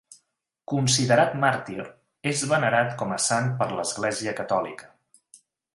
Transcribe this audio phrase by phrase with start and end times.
[0.71, 1.85] Considerat màrtir,
[2.33, 4.91] és venerat com a sant per l'Església catòlica.